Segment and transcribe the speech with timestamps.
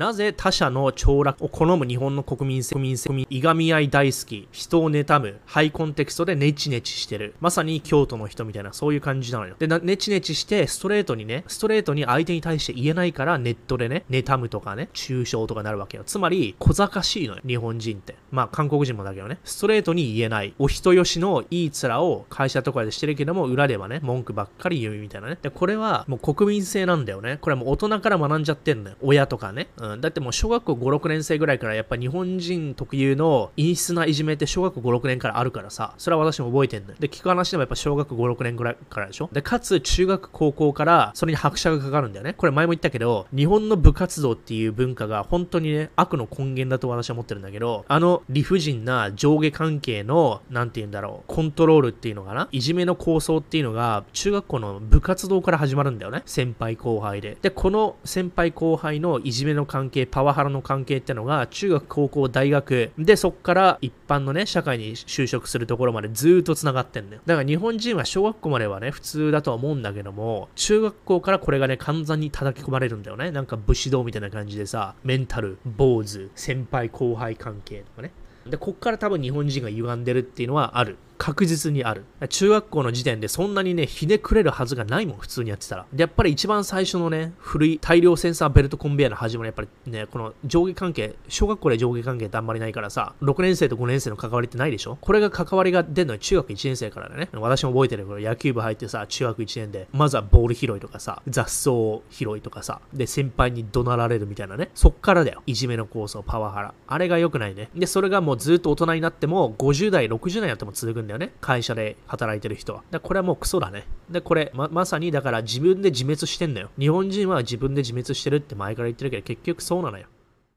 [0.00, 7.34] なぜ他者の凋落を好む日本の国民性、国民性、国民いがみ合い大好き、人を妬む、ハイコンテクストでネチネチしてる。
[7.38, 9.56] まさに京都の人みたいな、そういう感じなのよ。
[9.58, 16.04] で、ネチネチして、ストレートにね、ストレートに相手に対して言えないから、ネットでね、妬むとかね、抽象とかなるわけよ。
[16.06, 18.16] つまり、小賢しいのよ、日本人って。
[18.30, 19.36] まあ、韓国人もだけどね。
[19.44, 20.54] ストレートに言えない。
[20.58, 25.36] お人よしのいい面を会社とかでしてるけども、裏ではね、文句ばっかり言うみたいなね。
[25.42, 27.36] で、これはもう国民性なんだよね。
[27.42, 28.96] これはもう大人から学んじゃってんのよ。
[29.02, 29.68] 親とかね。
[29.76, 29.89] うん。
[29.98, 36.96] だってもう小学校5、6年生ぐらいからやっぱ日本人特有の陰湿ないじめって小学校5、6年からあるからさ、それは私も覚えてんのよ。
[36.98, 42.34] で、聞く話でもやっぱ小学校5、6年ぐらいからでしょで、かつ中学、高校からそれに拍車がかかるんだよね。
[42.34, 52.48] これ前も言ったけど、日本の部活動っていう文化が本当にね、悪の根源だと私は思ってるんだけど、あの理不尽な上下関係の、なんて言うんだろう、コントロールっていうのかな？
[52.52, 56.22] いじめの構想っていうのが、中学校の部活動から始まるんだよね。
[56.26, 57.36] 先輩後輩で。
[57.42, 67.22] で、この先輩後輩のいじめの関係、パワハラの関係ってのが、中学、高校、大学、で、そっから一般のね、社会に就職するところまでずっと繋がってんだよ。
[67.24, 73.30] だから日本人は小学校まではね、普通だとは思うんだけども、中学校からこれがね、完全に叩き込まれるんだよね。
[73.30, 78.10] なんか武士道みたいな感じでさ、メンタル、坊主、先輩後輩関係とかね。
[78.46, 80.96] で、こっから多分日本人が歪んでるっていうのはある。
[81.20, 82.06] 確実にある。
[82.30, 85.86] 中学校の時点でそんなにね、ひねくれるはずがないもん、普通にやってたら。
[85.92, 94.96] で、やっぱり一番最初のね、古い大量センサーベルトコンベヤの始まり、やっぱりね、この上下関係、小学校で上下関係ってあんまりないからさ、6年生と5年生の関わりってないでしょ？
[94.98, 97.28] これが関わりが出るのは中学1年生からだね。
[97.34, 101.70] 私も覚えてるけど、野球部入ってさ、中学1年で、まずはボール拾いとかさ、雑草
[102.10, 104.70] 拾いとかさ、で、先輩に怒鳴られるみたいなね。
[104.74, 105.42] そっからだよ。
[105.46, 106.74] いじめの構想、パワハラ。
[106.86, 107.68] あれが良くないね。
[107.74, 111.32] で、それがもうずっと大人になっても、50代、60代やっても続くんだだよね。
[111.40, 112.82] 会社で働いてる人は。
[113.02, 113.86] これはもうクソだね。
[114.08, 116.70] で、これ、ま、まさにだから自分で自滅してんのよ。
[116.78, 120.06] 日本人は自分で自滅してるって前から言ってるけど、結局そうなのよ。